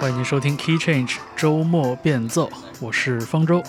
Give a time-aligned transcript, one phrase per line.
[0.00, 2.48] 欢迎您收听 Key Change 周末变奏，
[2.80, 3.62] 我是方舟。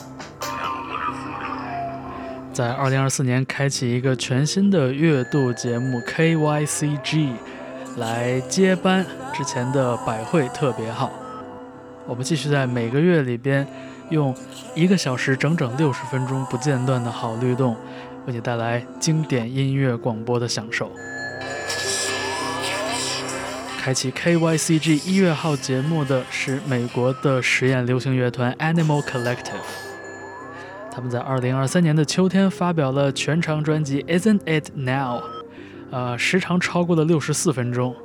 [2.53, 7.33] 在2024年开启一个全新的月度节目 KYCG，
[7.97, 11.11] 来接班之前的百汇特别号。
[12.07, 13.67] 我们继续在每个月里边，
[14.09, 14.33] 用
[14.73, 17.75] 一个小时整整六十分钟不间断的好律动，
[18.25, 20.89] 为你带来经典音乐广播的享受。
[23.81, 29.55] 开启 KYCG 一月号节目的是美国的实验流行乐团 Animal Collective，
[30.91, 35.23] 他们在2023年的秋天发表了全长专辑 Isn't It Now，
[35.89, 37.95] 呃，时长超过了六十四分钟，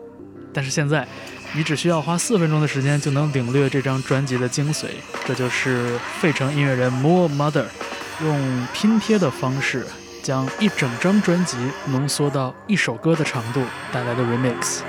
[0.51, 1.07] 但是现在
[1.55, 4.87] 你只需要花四分钟的时间就能领略这张专辑的精髓，
[5.27, 7.67] 这就是费城音乐人 Moore Mother
[8.23, 9.85] 用拼贴的方式
[10.23, 11.59] 将一整张专辑
[11.89, 13.63] 浓缩到一首歌的长度
[13.93, 14.81] 带来的 remix。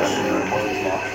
[0.00, 1.10] Màgg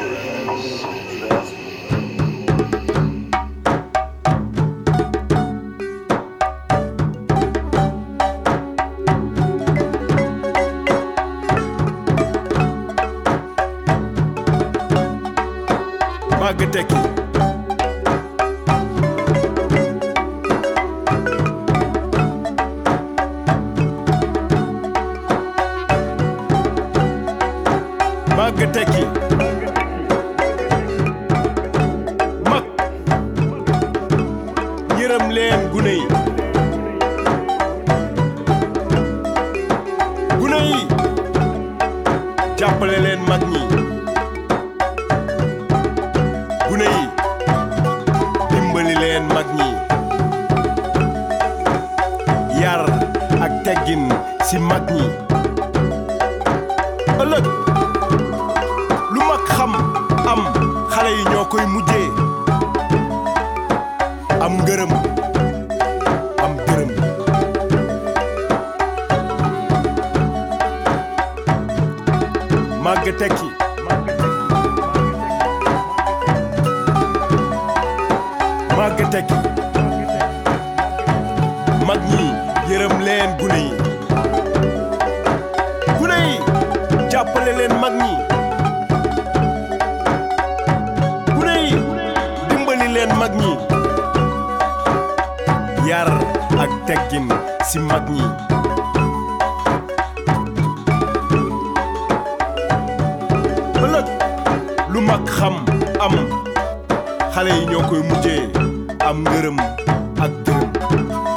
[109.76, 110.70] ngërëm ak dërëm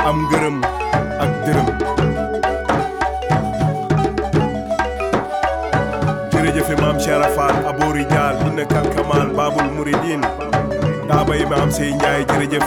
[0.09, 0.57] am ngërëm
[1.25, 1.69] ak dërëm
[6.33, 6.99] jërëjëfe maam
[8.75, 10.23] kankamal babul muridin
[11.09, 12.67] daaba yi maam sey njaay jërëjëf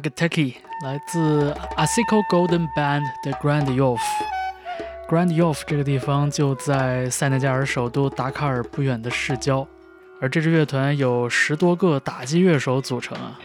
[0.00, 4.00] Magateki 来自 Asiko Golden Band 的 Grand Yoff。
[5.06, 9.66] Grand Yoff 这个地方就在塞内加尔首都达喀尔不远的市郊，
[10.22, 13.38] 而这支乐团有十多个打击乐手组成啊。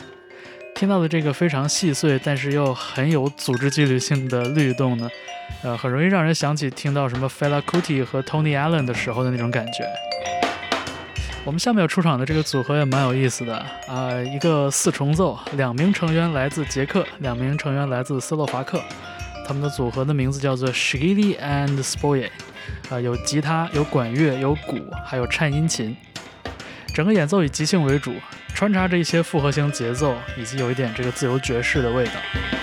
[0.75, 5.09] 听到的这个非常细碎，但是又很有组织纪律性的律动呢，
[5.61, 9.85] 呃，很容易让人想起听到什么 Fela Kuti 和 Tony Allen 的时候的那种感觉。
[11.45, 13.55] 我们下面要出场的这个组合也蛮有意思的
[13.87, 18.81] 啊、一个四重奏，两名成员来自捷克，两名成员来自斯洛伐克，
[19.47, 22.29] 他们的组合的名字叫做 Shigili and Spoye，
[22.89, 25.95] 啊、有吉他，有管乐，有鼓，还有颤音琴，
[26.95, 28.15] 整个演奏以即兴为主，
[28.55, 32.54] 穿插着一些复合型节奏，以及有一点这个自由爵士的味道。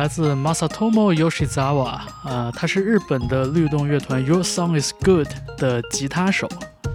[0.00, 6.48] 来自 Masatomo Yoshizawa，呃，他是日本的律动乐团 Your Song Is Good 的吉他手，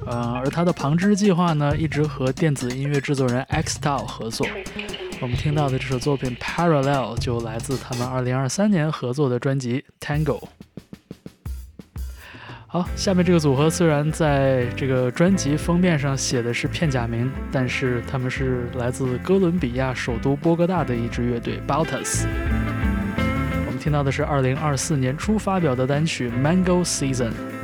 [0.08, 4.48] 呃，而他的旁支计划呢，一直和电子音乐制作人 x t y l e 合作。
[5.22, 10.42] 我们听到的这首作品 Parallel 就来自他们2023年合作的专辑 Tango。
[12.66, 22.26] 好，下面这个组合虽然在这个专辑封面上写的是片假名，但是他们是来自哥伦比亚首都波哥大的一支乐队 Baltas。
[23.86, 27.55] 听到的是二零二四年初发表的单曲 Mango Season。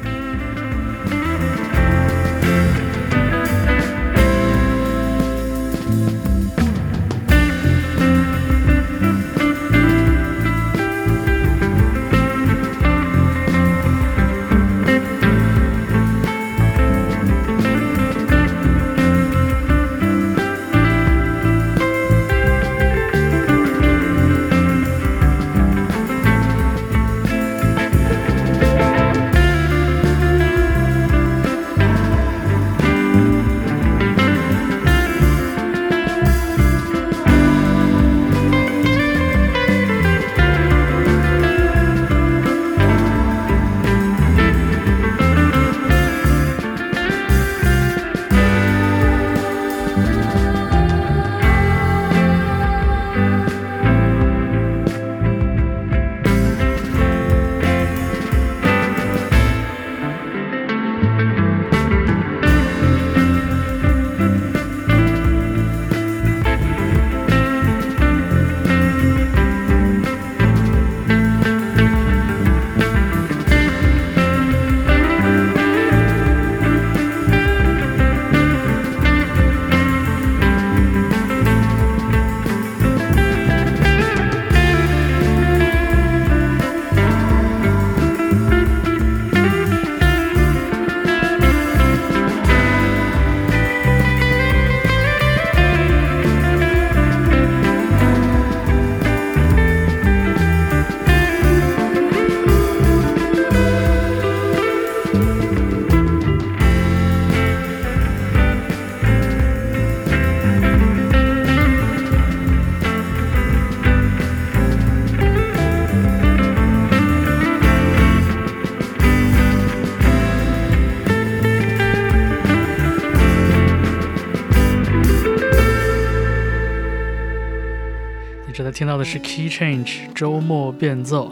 [128.81, 131.31] 听到的是 Key Change 周末变奏。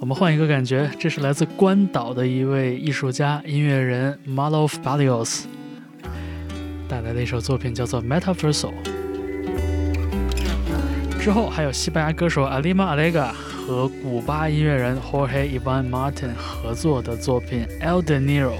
[0.00, 5.44] 我们换一个感觉，这是来自关岛的一位艺术家、音乐人 Malof Balios
[6.88, 8.72] 带来的一首作品，叫做 Metaversal。
[11.20, 13.28] 之后还有西班牙歌手 Alima Alega
[13.64, 18.56] 和古巴音乐人 Jorge Ivan Martin 合作的作品 El De Niro。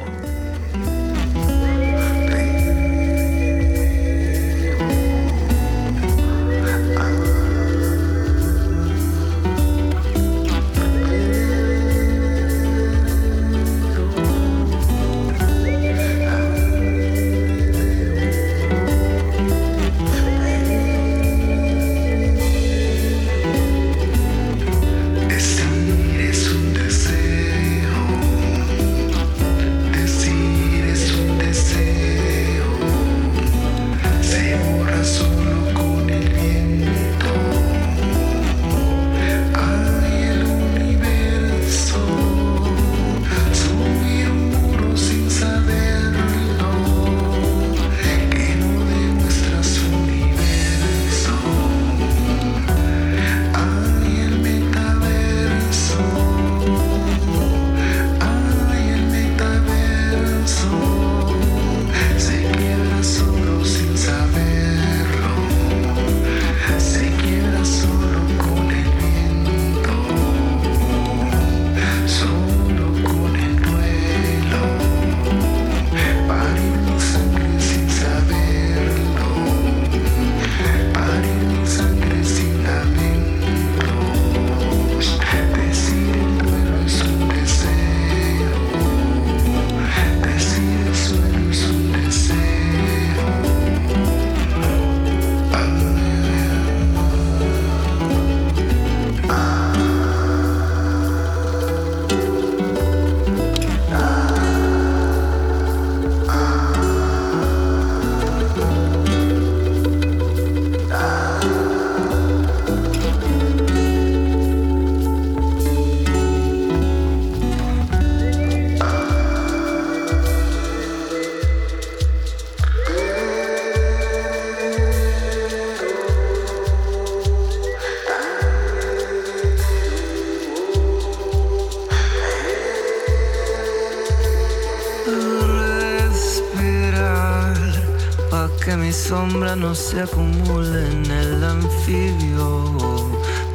[139.33, 143.11] Sombra no se acumule en el anfibio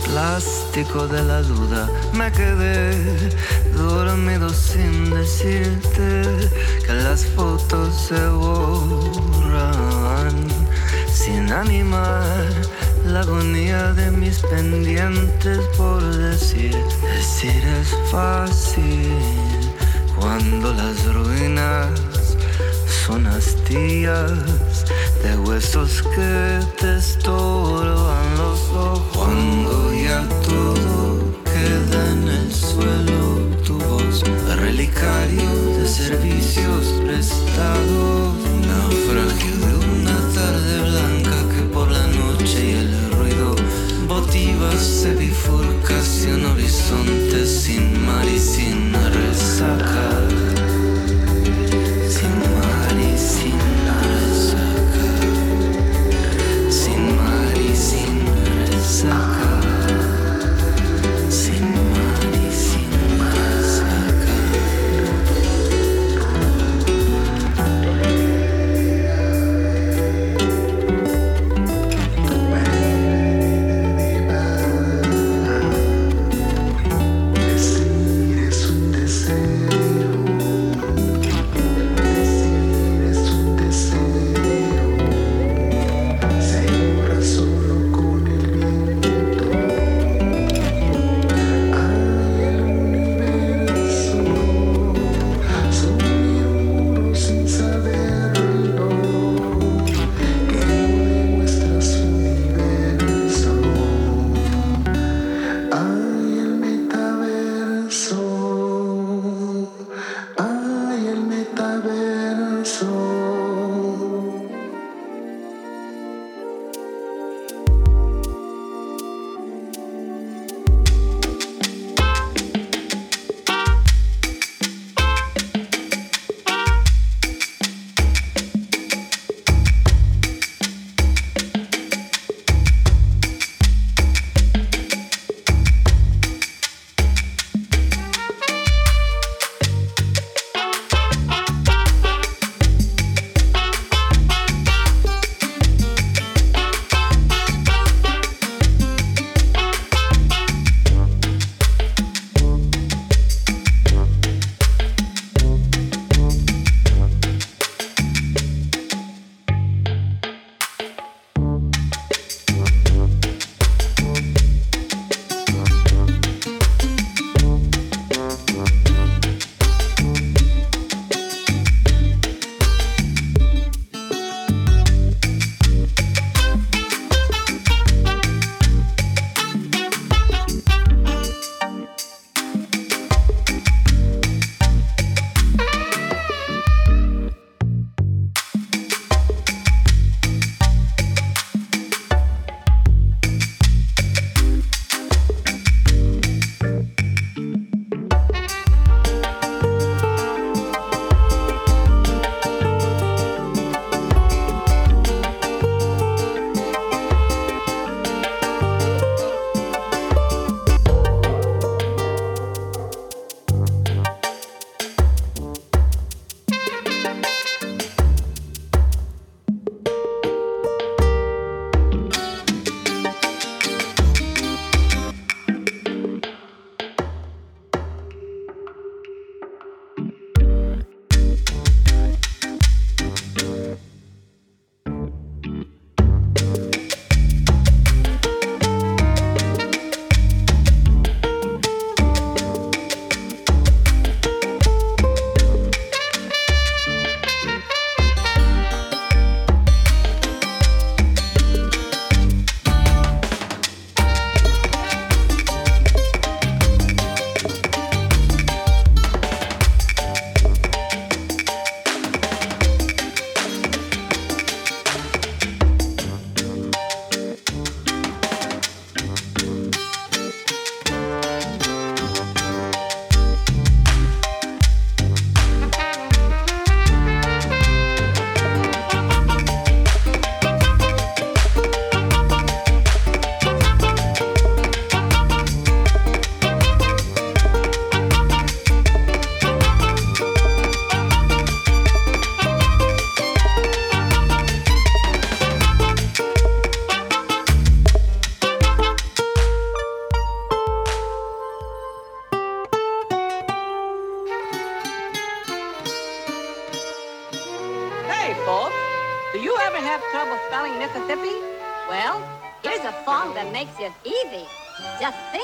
[0.05, 1.89] plástico de la duda.
[2.13, 2.95] Me quedé
[3.75, 6.49] dormido sin decirte
[6.85, 10.35] que las fotos se borran
[11.13, 12.45] sin animar
[13.05, 16.75] la agonía de mis pendientes por decir.
[17.17, 19.11] Decir es fácil
[20.15, 21.89] cuando las ruinas
[23.05, 24.31] son astillas
[25.23, 29.17] de huesos que te estorban los ojos.
[29.17, 34.23] Cuando ya todo queda en el suelo, tu voz,
[34.57, 38.35] relicario de servicios prestados,
[38.67, 43.55] naufragio de una tarde blanca que por la noche y el ruido
[44.07, 50.16] motiva se bifurca hacia un horizonte sin mar y sin resaca.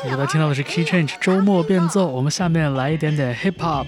[0.03, 3.85] 你刚才听到的是 Key Change 周末变奏，我们下面来一点点 Hip Hop，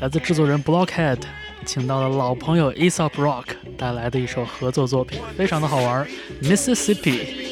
[0.00, 1.20] 来自制作人 Blockhead，
[1.64, 3.46] 请到了老朋友 Aesop Rock
[3.78, 6.06] 带来的一首合作作品，非常的好玩
[6.42, 7.45] ，Mississippi。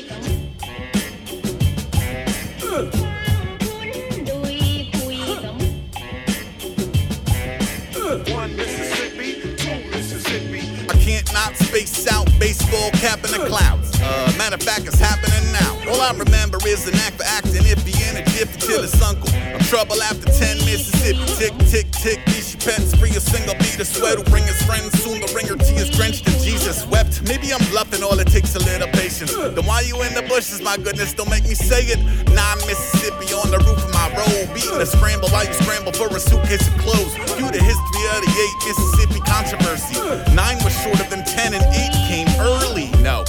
[14.36, 15.90] Matter of fact, it's happening now.
[15.90, 19.28] All I remember is an act for acting iffy and a jiffy till it's uncle.
[19.34, 21.24] I'm trouble after 10 Mississippi.
[21.38, 22.94] Tick, tick, tick, these your pets.
[22.96, 24.90] Free a single beat, a sweat will bring his friends.
[25.02, 27.22] Soon the ringer tea is drenched and Jesus wept.
[27.28, 29.34] Maybe I'm bluffing, all it takes a little patience.
[29.34, 32.00] Then why you in the bushes, my goodness, don't make me say it.
[32.32, 34.54] Nine Mississippi on the roof of my road.
[34.54, 37.14] Beating a scramble while you scramble for a suitcase of clothes.
[37.38, 40.00] You the history of the eight Mississippi controversy.
[40.34, 42.90] Nine was shorter than 10 and eight came early.
[43.02, 43.24] No.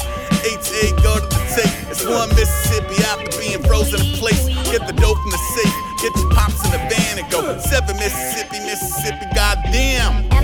[0.45, 1.89] Eight, go to the tape.
[1.89, 4.45] It's one Mississippi after being frozen in place.
[4.69, 5.75] Get the dope from the safe.
[6.03, 7.57] Get your pops in the van and go.
[7.57, 10.34] Seven Mississippi, Mississippi, goddamn.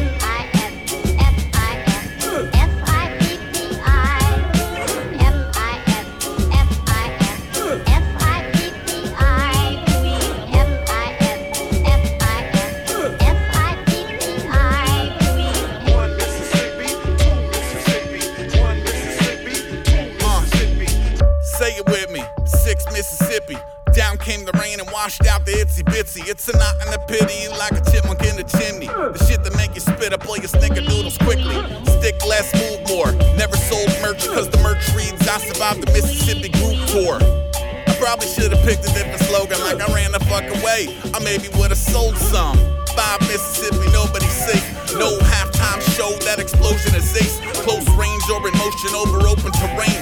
[23.94, 26.24] Down came the rain and washed out the itsy bitsy.
[26.24, 28.88] It's a knot in the pity, like a chipmunk in the chimney.
[28.88, 31.60] The shit that make you spit up all your snickerdoodles quickly.
[32.00, 33.12] Stick less, move more.
[33.36, 37.20] Never sold merch, cause the merch reads I survived the Mississippi group tour.
[37.20, 40.88] I probably should have picked a different slogan, like I ran the fuck away.
[41.12, 42.56] I maybe would have sold some.
[42.96, 44.64] Five Mississippi, nobody safe.
[44.96, 47.40] No halftime show, that explosion is ace.
[47.68, 50.01] Close range or in motion over open terrain.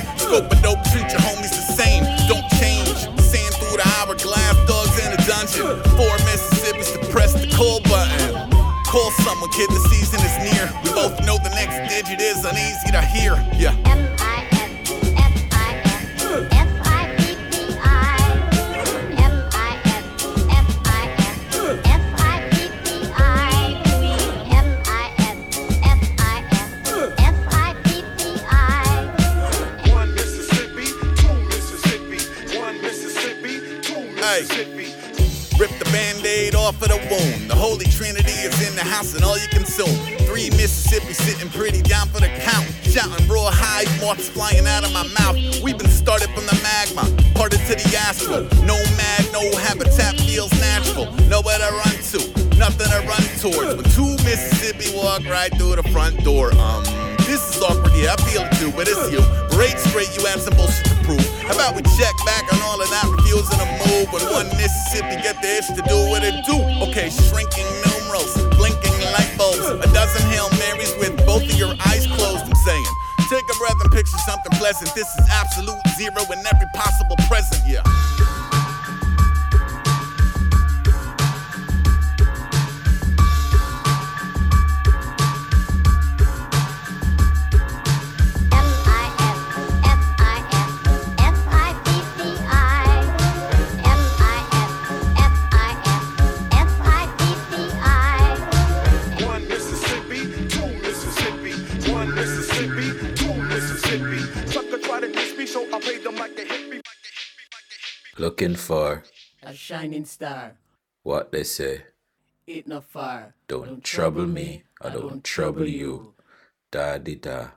[9.40, 10.70] Someone, kid, the season is near.
[10.84, 13.36] We both know the next digit is uneasy to hear.
[13.56, 13.74] Yeah.
[35.58, 37.39] Rip the band-aid off of the wound.
[37.60, 39.94] Holy Trinity is in the house and all you can consume.
[40.24, 42.66] Three Mississippi sitting pretty down for the count.
[42.84, 45.36] Shouting raw high, marks flying out of my mouth.
[45.62, 47.04] We've been started from the magma,
[47.36, 48.44] parted to the astral.
[48.64, 51.12] No mad, no habitat feels natural.
[51.28, 52.20] Nowhere to run to,
[52.56, 53.76] nothing to run towards.
[53.76, 57.09] When two Mississippi walk right through the front door, um.
[57.30, 59.22] This is awkward, yeah, I feel it too, but it's you.
[59.54, 61.22] Break straight, you have some bullshit to prove.
[61.46, 64.10] How about we check back on all of that, refusing to move?
[64.10, 66.58] When one Mississippi get the itch to do what it do.
[66.90, 72.10] Okay, shrinking numerals, blinking light bulbs, a dozen Hail Marys with both of your eyes
[72.10, 72.90] closed, I'm saying.
[73.30, 74.90] Take a breath and picture something pleasant.
[74.98, 77.86] This is absolute zero in every possible present, yeah.
[108.18, 109.04] Looking for
[109.44, 110.56] a shining star.
[111.04, 111.84] What they say.
[112.48, 113.36] It not far.
[113.48, 116.16] Don't, don't trouble me, I don't, don't trouble you.
[116.72, 117.50] Da di da.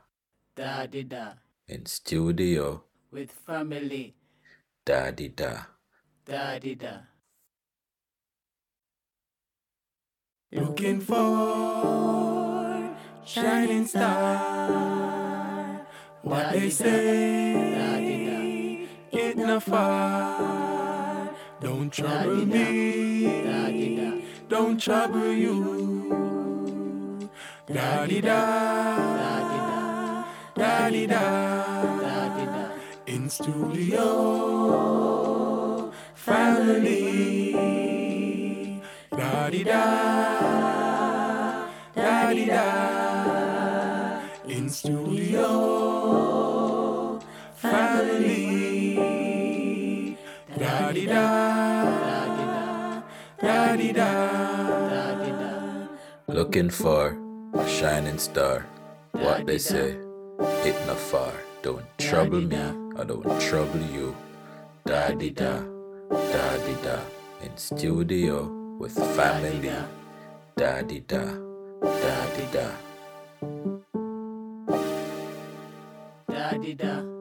[0.55, 1.33] Da di da.
[1.69, 2.85] In studio.
[3.11, 4.15] With family.
[4.85, 5.63] Da di da.
[6.25, 6.99] Da di da.
[10.53, 12.95] Looking for
[13.25, 15.87] shining star.
[16.23, 17.92] What they say
[19.33, 21.31] it not far.
[21.61, 23.45] Don't trouble me,
[24.49, 27.31] don't trouble you.
[27.67, 28.37] Da di da,
[30.55, 31.15] da di da,
[33.07, 34.05] in studio,
[36.15, 37.53] family.
[39.11, 39.85] Da di da,
[41.95, 45.49] da di da, in studio,
[47.55, 49.22] family
[50.59, 51.25] da di da,
[53.41, 55.89] da di da,
[56.29, 57.17] Looking for
[57.55, 58.67] a shining star.
[59.13, 59.97] What they say,
[60.65, 61.33] it not far.
[61.63, 62.57] Don't trouble me,
[62.97, 64.15] I don't trouble you.
[64.85, 65.61] Da di da,
[66.11, 66.99] da di da.
[67.43, 69.73] In studio with family.
[70.57, 71.25] Da di da,
[71.81, 72.69] da di da.
[76.29, 77.12] Da di da, da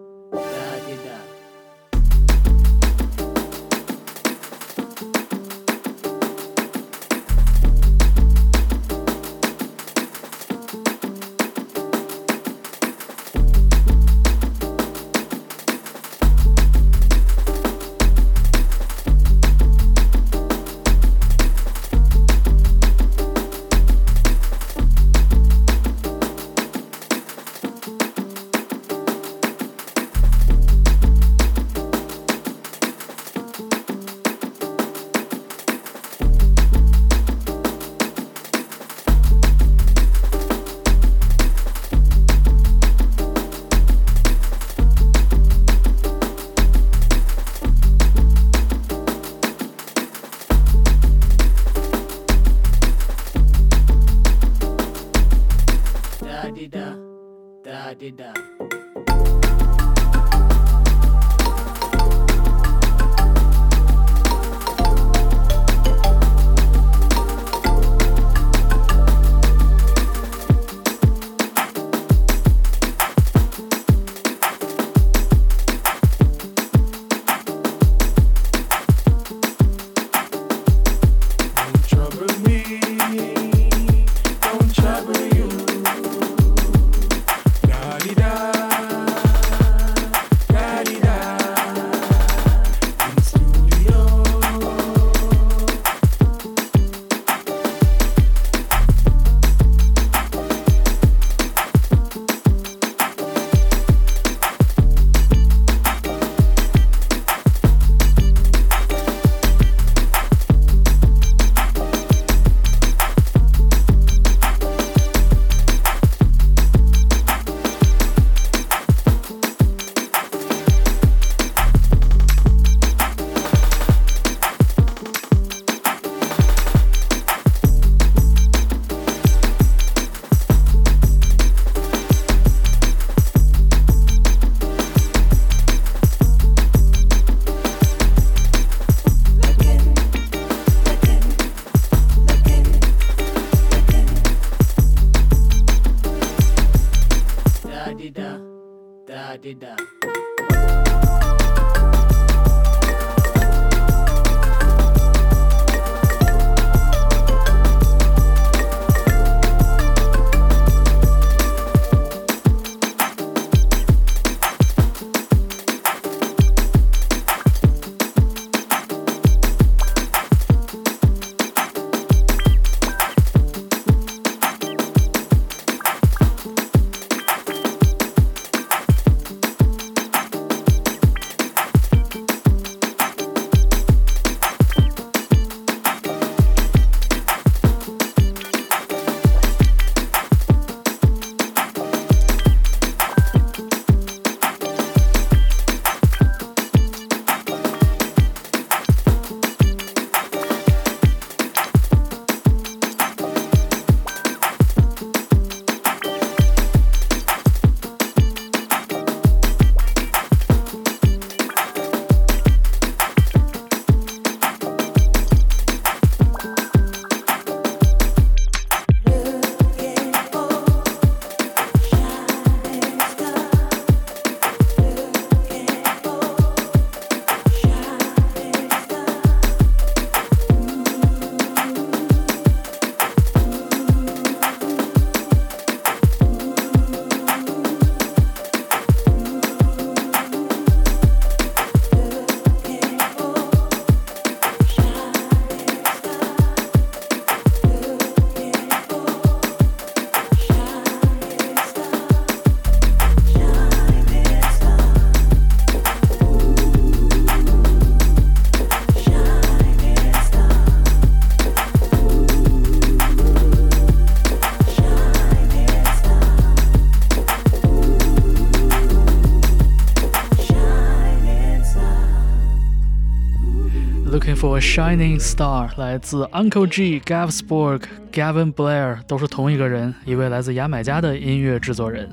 [274.62, 277.82] Shining Star 来自 Uncle G、Gav Spork、
[278.12, 282.08] Gavin Blair，都是同一个人，一位来自牙买加的音乐制作人。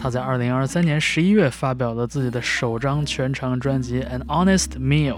[0.00, 5.14] 他在2023年11月发表了自己的首张全长专辑《An Honest Meal》，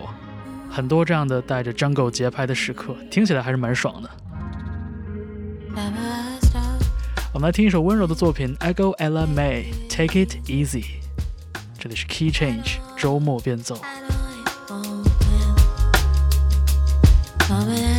[0.70, 4.10] 很多这样的带着 Jungle 节拍的时刻，听起来还是蛮爽的。
[7.34, 10.84] 我们来听一首温柔的作品，Ego Ella May Take It Easy。
[11.78, 13.76] 这里是 Key Change 周末变奏。
[17.50, 17.89] The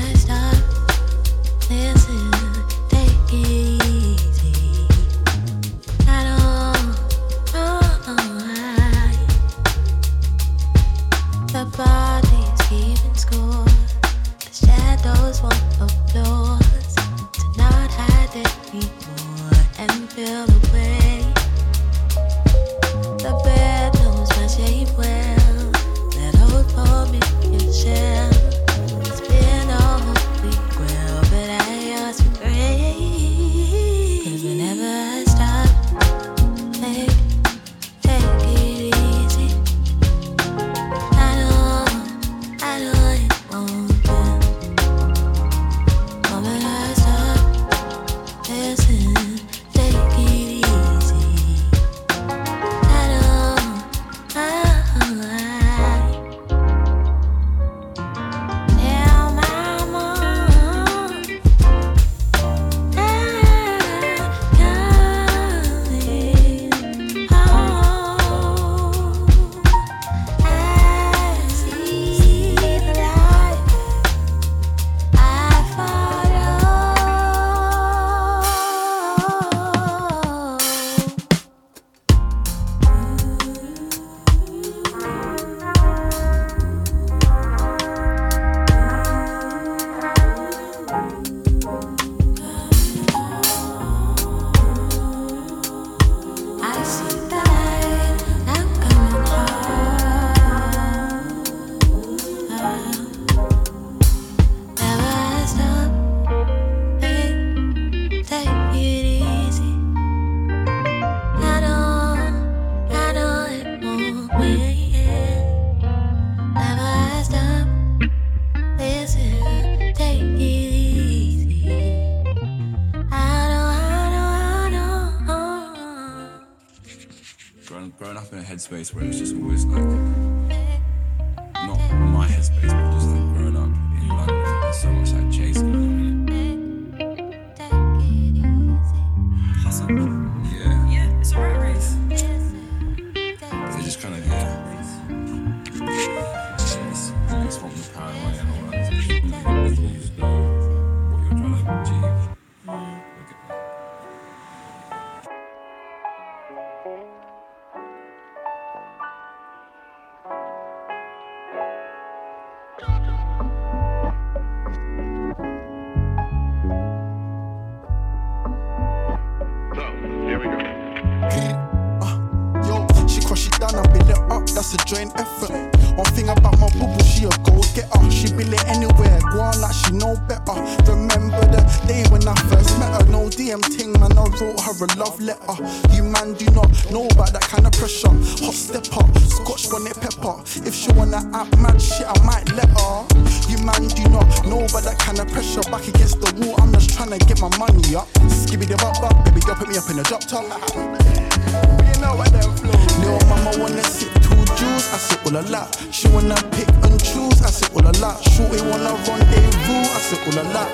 [170.44, 172.18] Ah,
[172.66, 175.52] yo, she crush it down and build it up, that's a joint effort.
[175.96, 178.12] One thing about my boo she a go getter.
[178.12, 180.58] She build it anywhere, go on like she know better.
[180.90, 184.86] Remember the day when I first met her, no DM ting, man, I wrote her
[184.86, 185.56] a love letter.
[185.94, 188.10] You man do not know about that kind of pressure.
[188.10, 190.42] Hot step stepper, scotch bonnet pepper.
[190.66, 193.11] If she wanna act mad shit, I might let her.
[193.50, 195.62] You man do not know about that kind of pressure.
[195.72, 198.08] Back against the wall, I'm just trying to get my money up.
[198.30, 200.46] Skibby the bop bop, baby girl, put me up in the drop top.
[201.52, 202.72] You know what them flow.
[203.02, 205.68] Little mama wanna sit two jewels, I sit all a lot.
[205.92, 208.24] She wanna pick and choose, I sit all a lot.
[208.32, 210.70] Shorty wanna rendezvous, I sit all a lot.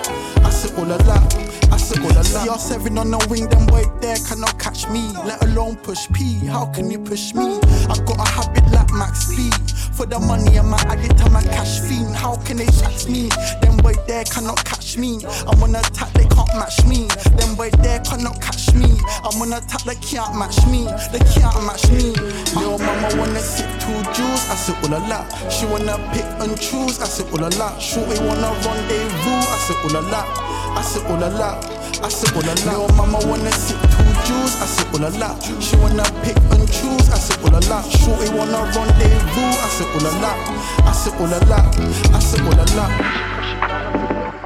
[0.46, 1.24] I sit all a lot.
[1.72, 2.48] I sit all a lot.
[2.48, 5.12] CR7 on the wing, them boy there cannot catch me.
[5.26, 6.46] Let alone push P.
[6.46, 7.60] How can you push me?
[7.90, 9.50] I got a habit like Max B.
[9.98, 12.14] For the money, I'm a addict, I'm a cash fiend.
[12.14, 13.34] How can they shax me?
[13.66, 15.26] Them boy there cannot catch me.
[15.50, 17.10] I'm on attack, they can't match me.
[17.34, 18.94] Them boy there cannot catch me.
[19.26, 20.86] I'm on attack, they can't match me.
[21.10, 22.14] They can't match me.
[22.54, 25.26] Little mama wanna sit two jewels, I sit all a lot.
[25.50, 27.82] She wanna pick and choose, I sit all a lot.
[27.82, 30.30] Shorty wanna rendezvous, I sit all a lot.
[30.78, 31.77] I sit all a lot.
[32.04, 32.66] I sit all a lot.
[32.66, 35.44] Little mama wanna sit two jewels, I sit all a lot.
[35.62, 37.86] She wanna pick and choose, I sit all a lot.
[37.90, 40.38] Shorty wanna rendezvous, I sit all a lot.
[40.86, 41.66] I sit all a lot.
[42.14, 44.37] I sit all a lot.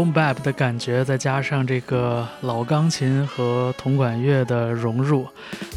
[0.00, 5.28] Boom bap 的感觉，再加上这个老钢琴和铜管乐的融入，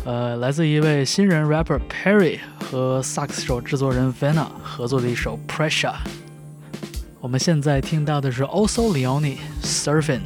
[0.05, 5.95] 呃，来自一位新人 rapper Perry 和萨克斯手制作人 Vena 合作的一首 Pressure。
[7.19, 10.21] 我们现在听到的是 Also Leone Surfing。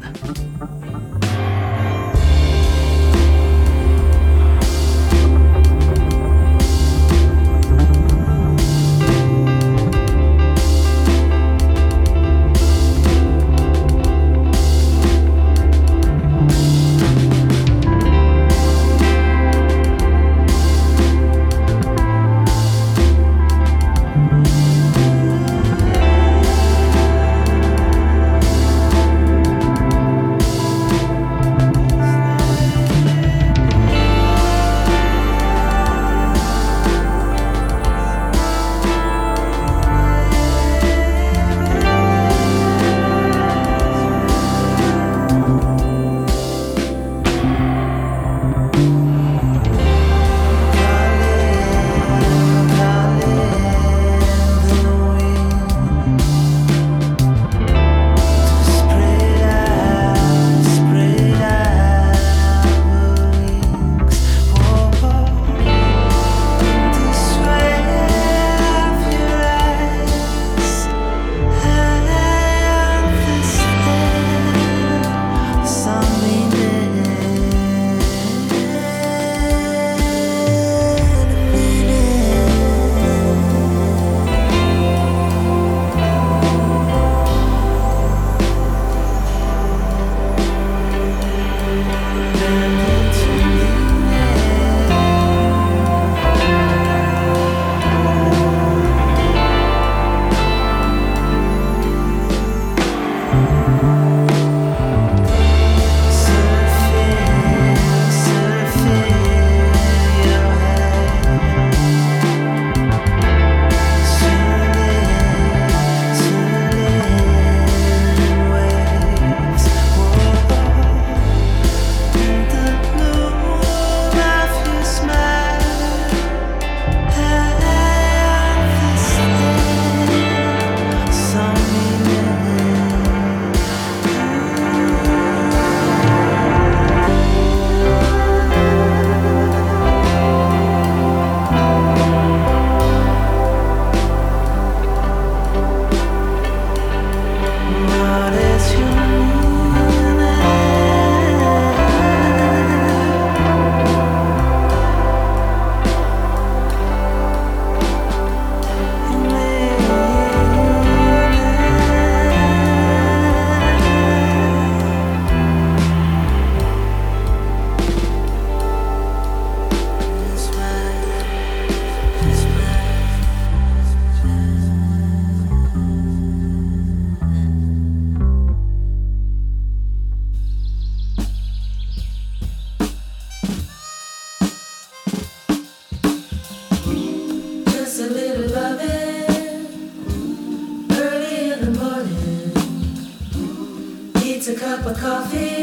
[194.87, 195.56] Cup of coffee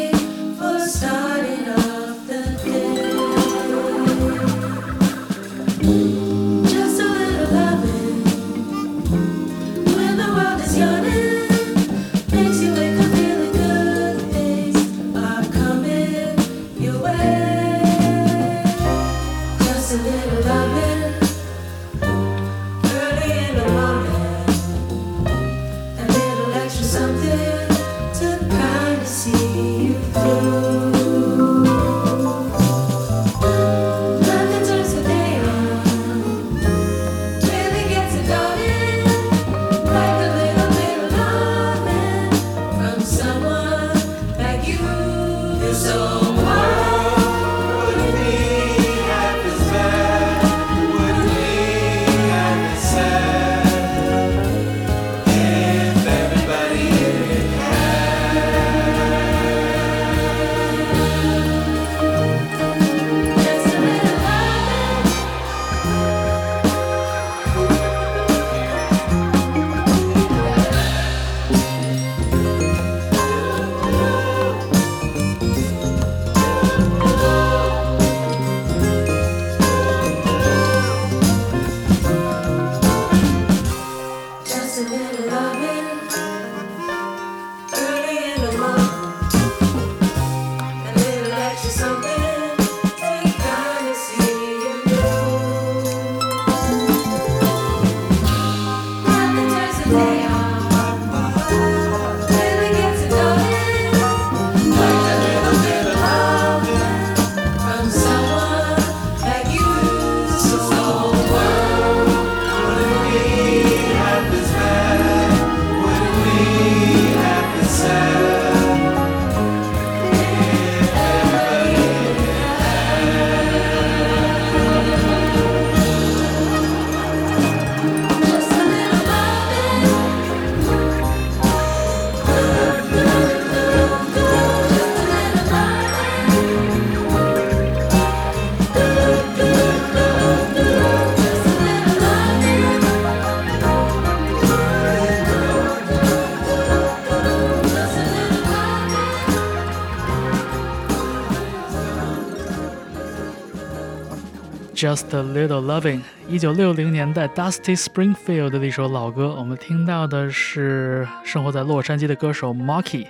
[154.85, 159.35] Just a Little Loving，一九六零年代 Dusty Springfield 的一首老歌。
[159.35, 163.07] 我们听到的是生活在洛杉矶的歌手 Marky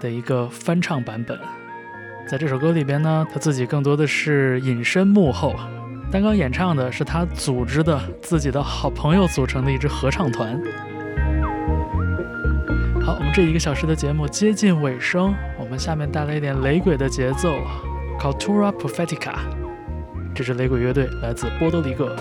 [0.00, 1.40] 的一个翻唱版本。
[2.28, 5.54] 在这首歌里边呢，他自己更多的是隐身幕后，
[6.12, 10.60] 刚刚演唱的是他组织的自己的好朋友组成的一支合唱团。
[13.02, 17.56] 好，我们这一个小时的节目接近尾声，我们下面带来一点雷鬼的节奏
[18.20, 19.67] ，Cultura Profetica。
[20.38, 22.14] 这支雷鬼乐队来自波多黎各。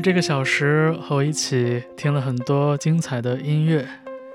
[0.00, 3.86] 这个小时和我一起听了很多精彩的音乐。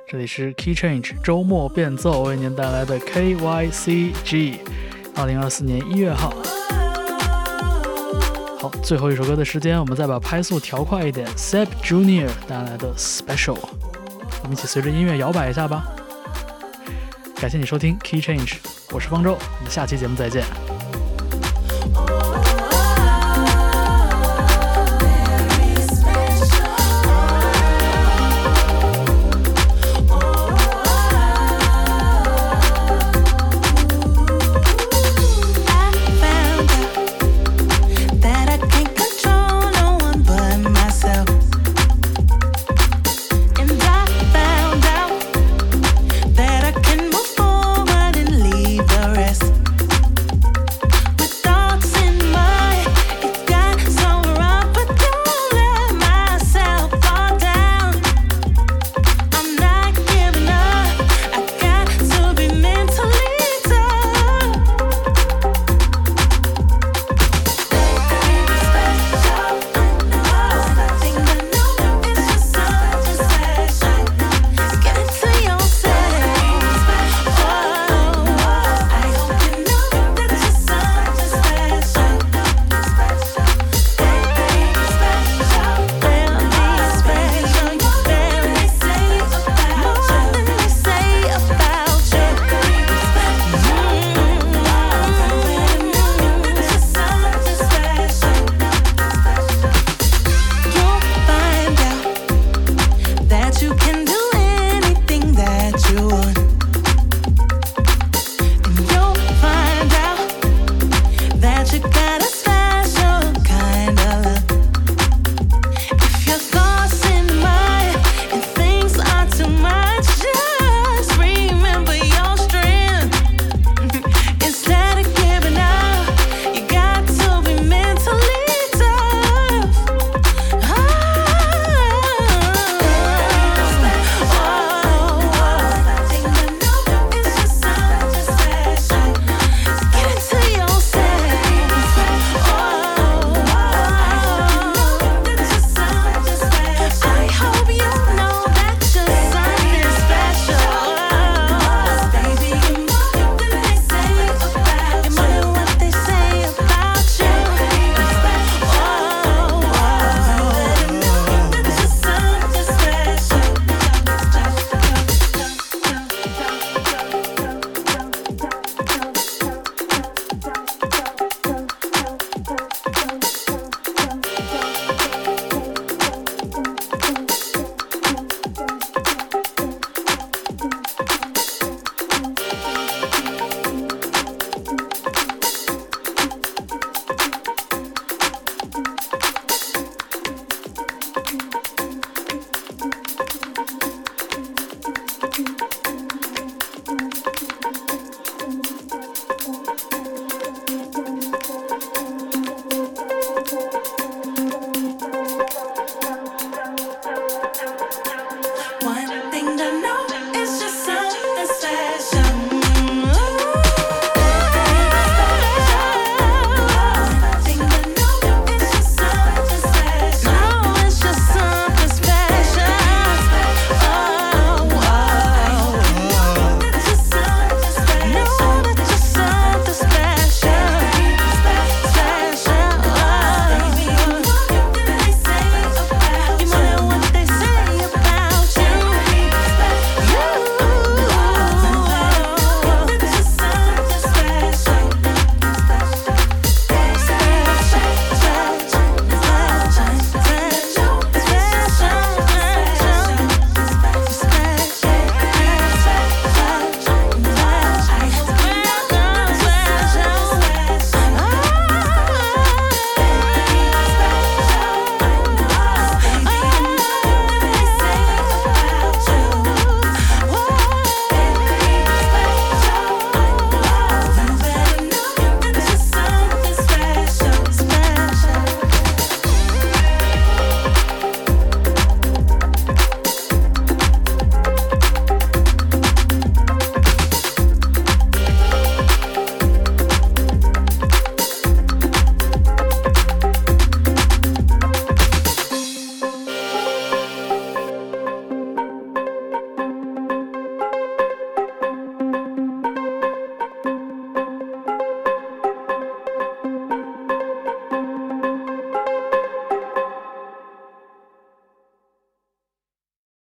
[0.07, 4.55] 这里是 Key Change 周末变奏为您带来的 KYCG，
[5.15, 6.33] 二零二四年一月号。
[8.59, 11.27] 好，最后一首歌的时间，我们再把拍速调快一点。
[11.37, 13.57] Seb Junior 带来的 Special，
[14.41, 15.85] 我们一起随着音乐摇摆一下吧。
[17.35, 18.55] 感谢你收听 Key Change，
[18.91, 20.43] 我是方舟，我们下期节目再见。